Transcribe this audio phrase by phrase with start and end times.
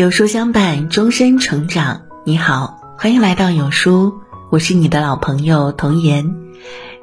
[0.00, 2.00] 有书相伴，终身成长。
[2.24, 4.14] 你好，欢迎来到有书，
[4.48, 6.36] 我是你的老朋友童言。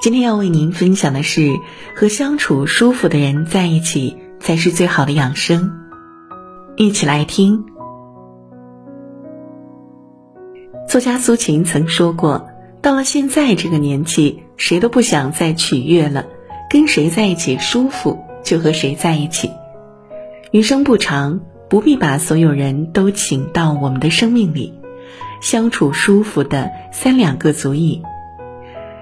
[0.02, 1.54] 今天要为您分享的是，
[1.95, 5.71] 和相处舒服的人在一起才是最好的养生。
[6.75, 7.66] 一起来听。
[10.89, 12.50] 作家苏秦曾说过
[12.82, 16.25] ：“到了现在这个年纪，谁都不想再取悦了，
[16.68, 19.52] 跟谁在一起舒服就和谁在一起。
[20.49, 24.73] 余生不长。”不必把所有人都请到我们的生命里，
[25.41, 28.02] 相处舒服的三两个足矣。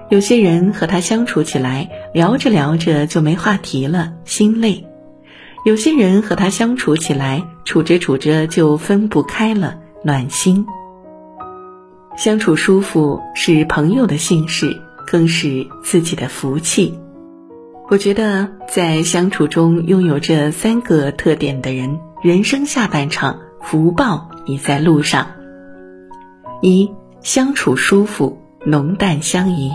[0.08, 4.84] 有些人和他相处起来，聊着聊着就没话题了，心累；
[5.64, 10.64] 有些人和他相处起来，处着处着就分不开了，暖心。
[12.16, 16.94] 相处舒服是朋友的幸事，更是自己的福气。
[17.88, 21.98] 我觉得，在相处中拥有这三个特点的人。
[22.26, 25.28] 人生下半场，福报已在路上。
[26.60, 29.70] 一相处舒服，浓淡相宜。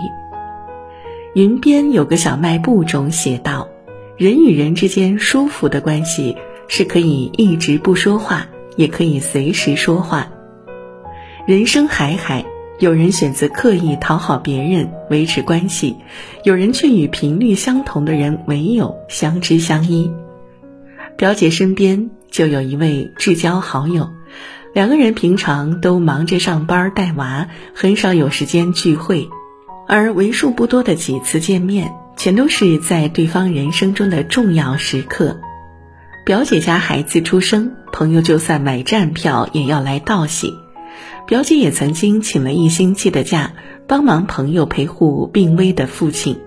[1.32, 3.70] 云边有个小卖部中写道
[4.18, 6.36] ：“人与人之间舒服的关系，
[6.68, 10.28] 是可以一直不说话，也可以随时说话。
[11.46, 12.44] 人生海海，
[12.78, 15.96] 有人选择刻意讨好别人维持关系，
[16.44, 20.12] 有人却与频率相同的人唯有相知相依。”
[21.16, 22.10] 表姐身边。
[22.32, 24.10] 就有一位至交好友，
[24.72, 29.28] 两个人平常都忙着上班带娃，很少有时间聚会，
[29.86, 35.38] 而为数不多的几次见面，全都是在对方人生中的重要时刻。
[36.24, 40.54] 表姐家孩子出生，朋友就算买站票也要来道喜。
[41.26, 43.52] 表姐也曾经请了一星期的假，
[43.86, 46.38] 帮忙朋友陪护病危的父亲。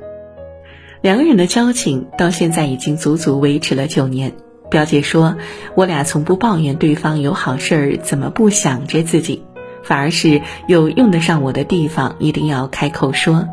[1.02, 4.33] 两个人的交情到现在已经足足维持了九年。
[4.69, 5.35] 表姐说
[5.75, 9.44] ：“我俩从不抱怨对方有好事儿怎么不想着自己，
[9.84, 13.47] 反而是有用得上我的地方一定要开口说。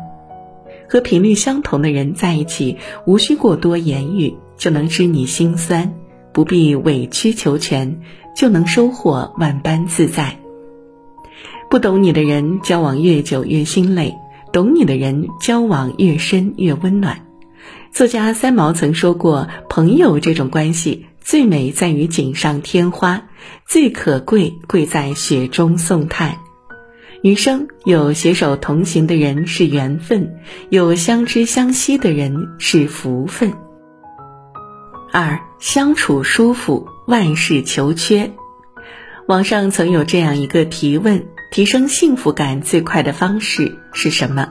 [0.89, 5.93] 和频率相同的人在一起，无需过多言语就能知你心酸，
[6.33, 7.99] 不必委曲求全
[8.35, 10.37] 就能收获万般自在。
[11.69, 14.11] 不懂你的人，交往越久越心累；
[14.51, 17.25] 懂你的人，交往越深越温暖。”
[17.91, 23.23] 作家三毛曾说过：“朋友这种关系最美在于锦上添花，
[23.65, 26.37] 最可贵贵在雪中送炭。
[27.21, 30.35] 余生有携手同行的人是缘分，
[30.69, 33.53] 有相知相惜的人是福分。”
[35.13, 38.31] 二相处舒服，万事求缺。
[39.27, 44.49] 网上曾有这样一个提问：提升幸福感最快的方式是什么？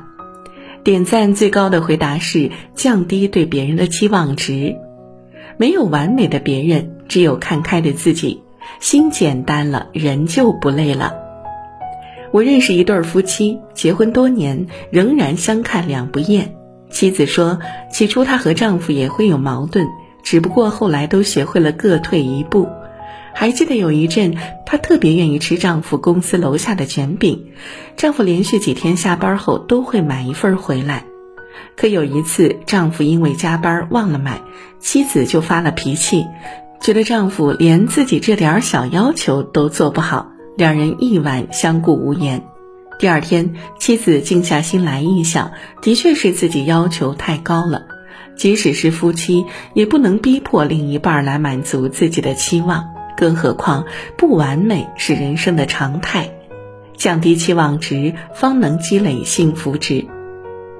[0.82, 4.74] 点赞最高的回答是降低对别人的期望值。
[5.62, 8.42] 没有完美的别人，只有看开的自己。
[8.80, 11.14] 心简单了，人就不累了。
[12.32, 16.56] 我认识一对夫妻，结婚多年，仍然相看两不厌。
[16.90, 17.60] 妻子说，
[17.92, 19.86] 起初她和丈夫也会有矛盾，
[20.24, 22.68] 只不过后来都学会了各退一步。
[23.32, 24.36] 还记得有一阵，
[24.66, 27.40] 她特别愿意吃丈夫公司楼下的卷饼，
[27.96, 31.04] 丈夫连续几天下班后都会买一份回来。
[31.76, 34.40] 可有一次，丈夫因为加班忘了买，
[34.78, 36.26] 妻子就发了脾气，
[36.80, 42.42] 觉得丈夫连自己这点小要求都做不好，两人一晚相顾无言。
[42.98, 47.82] 第二天，妻子静下心来一想，的确是自己要求太高了，
[48.36, 52.84] 即使是夫妻，也不能逼迫另一半来满足自己的期望。
[53.16, 53.84] 更何况，
[54.16, 56.30] 不完美是人生的常态，
[56.96, 60.06] 降低期望值，方能积累幸福值。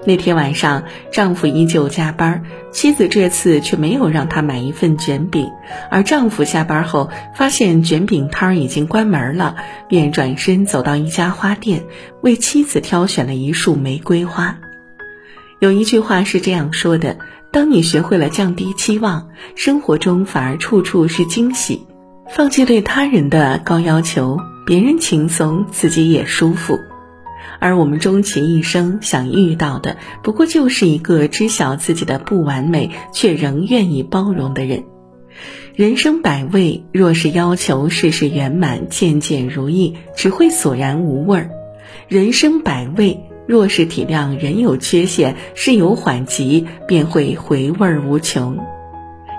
[0.05, 0.83] 那天晚上，
[1.13, 2.43] 丈夫依旧加班，
[2.73, 5.49] 妻子这次却没有让他买一份卷饼，
[5.91, 9.55] 而丈夫下班后发现卷饼摊儿已经关门了，
[9.89, 11.85] 便转身走到一家花店，
[12.21, 14.59] 为妻子挑选了一束玫瑰花。
[15.61, 17.19] 有一句话是这样说的：
[17.53, 21.87] 当你学会了降低期望，生活中反而处处是惊喜。
[22.29, 26.77] 放弃对他人的高要求，别人轻松，自己也舒服。
[27.61, 34.85] 而我们终其一生想遇到的，不过就是一个知晓自己的不完美，却仍愿意包容的人。
[35.75, 41.49] 人生百味，若是要求事事圆满、件件如意，只会索然无味儿；
[42.09, 48.59] 人生百味，若是体谅人有缺陷，事有缓急，便会回味无穷。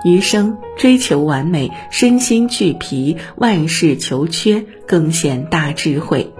[0.04, 6.32] 余生追求完美，身心俱疲，万事求缺，更显大智慧。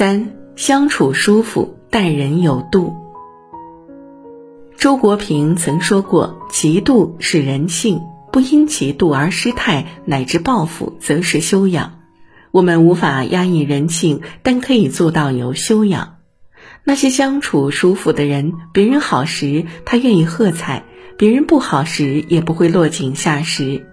[0.00, 2.94] 三相处舒服，待人有度。
[4.78, 8.00] 周国平曾说过：“嫉妒是人性，
[8.32, 11.98] 不因其妒而失态，乃至报复，则是修养。
[12.50, 16.16] 我们无法压抑人性，但可以做到有修养。
[16.82, 20.84] 那些相处舒服的人，别人好时他愿意喝彩，
[21.18, 23.86] 别人不好时也不会落井下石。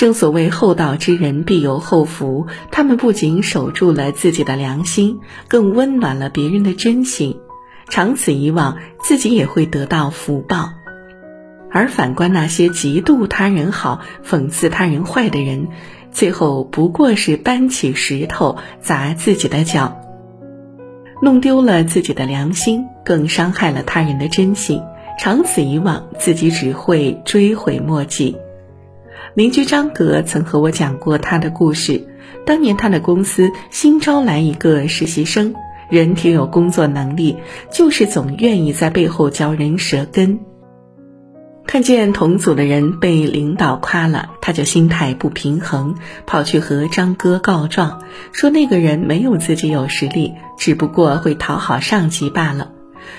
[0.00, 7.36] 正所谓厚道之人必有厚福，他们不仅守住了自己的良心，更温暖了别人的真心。
[7.90, 10.70] 长此以往，自己也会得到福报。
[11.70, 15.68] 而反观那些嫉妒他人好、讽刺他人坏的人，
[16.10, 20.00] 最后不过是搬起石头砸自己的脚，
[21.20, 24.80] 弄丢了自己的良心，更伤害了他人的真心。
[25.18, 28.38] 长此以往，自己只会追悔莫及。
[29.34, 32.06] 邻居张格曾和我讲过他的故事。
[32.46, 35.54] 当年他的公司新招来一个实习生，
[35.88, 37.36] 人挺有工作能力，
[37.72, 40.40] 就是总愿意在背后嚼人舌根。
[41.66, 45.94] 看见同组的人被领导夸了，他就心态不平衡，
[46.26, 52.72] 跑去和张哥告状，说那个人没有自己有实力，只不过会讨好上级罢了。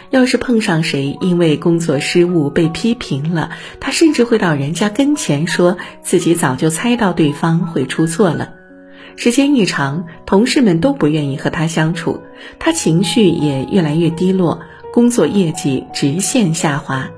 [0.10, 8.54] 要是碰上谁因为工作失误被批评了，他甚至会到人家跟前说自己早就猜到对方会出错了。
[9.18, 12.22] 时间一长，同事们都不愿意和他相处，
[12.60, 14.62] 他情绪也越来越低落，
[14.94, 17.10] 工作业绩直线下滑。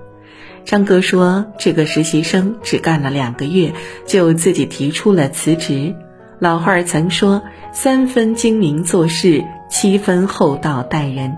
[0.66, 3.74] 张哥说：“这个实习生只干了两个月，
[4.08, 5.94] 就自己提出了辞职。
[6.40, 11.38] 老话儿曾说：‘三分精明做事，七分厚道待人。’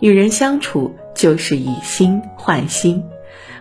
[0.00, 3.02] 与人相处就是以心换心，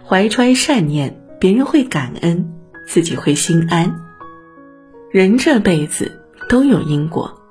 [0.04, 2.54] 怀揣善念，别人会感恩，
[2.88, 4.02] 自己会心安。
[5.12, 7.42] 人这辈子都有因果，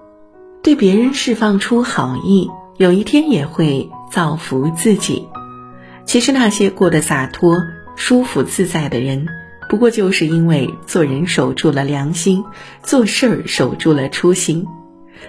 [0.62, 5.26] 对别人释放出好意，有一天也会造福自己。”
[6.04, 7.56] 其实那些过得洒脱、
[7.96, 9.26] 舒服、自在的人，
[9.70, 12.44] 不过就是因为做人守住了良心，
[12.82, 14.66] 做事儿守住了初心。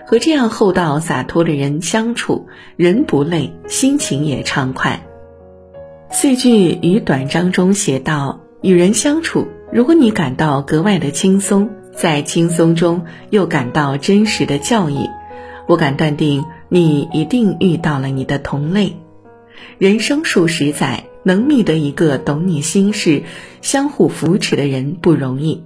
[0.05, 5.01] 和这样厚道洒脱的人相处，人不累，心情也畅快。
[6.11, 15.09] 四句与短章中写道：“与人相处，如果你感到格外的轻松，在轻松中又感到真实的教益，
[15.67, 18.95] 我敢断定，你一定遇到了你的同类。”
[19.77, 23.23] 人生数十载，能觅得一个懂你心事、
[23.61, 25.63] 相互扶持的人不容易。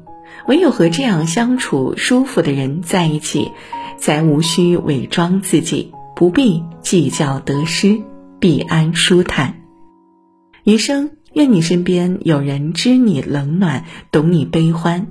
[0.47, 3.51] 唯有和这样相处舒服的人在一起，
[3.99, 8.01] 才无需伪装自己，不必计较得失，
[8.39, 9.61] 必安舒坦。
[10.63, 15.07] 余生，愿你身边有人知你冷暖，懂你悲欢；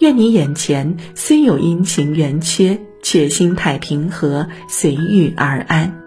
[0.00, 6.00] 愿你眼前虽有阴晴圆缺，却心态平和，随遇而安。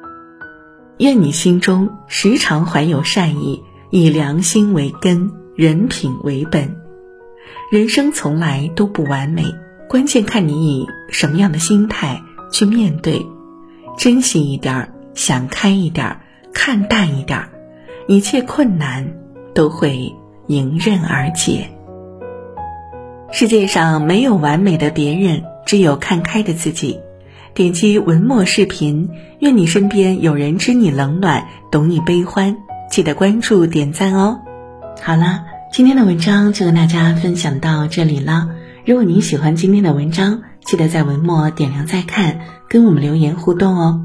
[1.00, 6.76] 愿你心中时常怀有善意，以良心为根，人品为本。
[7.72, 9.44] 人生从来都不完美，
[9.94, 12.20] 关键看你以什么样的心态
[12.52, 13.24] 去面对。
[13.96, 16.20] 珍惜一点儿，想开一点儿，
[16.52, 17.50] 看淡一点儿，
[18.08, 19.08] 一切困难
[19.54, 20.12] 都会
[20.48, 21.70] 迎刃而解。
[23.32, 27.00] 世界上没有完美的别人，只有看开的自己。
[27.54, 29.08] 点击文末视频，
[29.42, 32.58] 愿你身边有人知你冷暖，懂你悲欢。
[32.90, 34.40] 记得关注点赞哦。
[35.04, 38.50] 好了，今天的文章就跟大家分享到这里了。
[38.86, 44.02] 如果您喜欢今天的文章，记得在文末点亮再看，跟我们留言互动哦。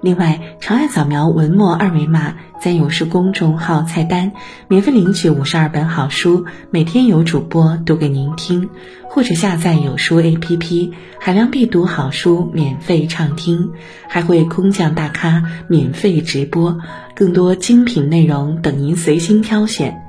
[0.00, 4.32] 另外，长按扫描文末二维码，在有书公众号菜单
[4.66, 8.70] 免费领取五十二本好书，每天有主播读给您听，
[9.08, 13.70] 或者下载有书 APP，海量必读好书免费畅听，
[14.08, 16.76] 还会空降大咖免费直播，
[17.14, 20.02] 更多精品内容等您随心挑选。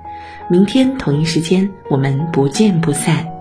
[0.50, 3.39] 明天同一时间，我们不见不散。